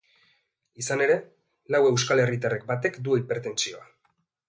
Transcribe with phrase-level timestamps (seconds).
[0.83, 1.17] Izan ere,
[1.75, 3.89] lau euskal herritarretik batek du hipertentsioa.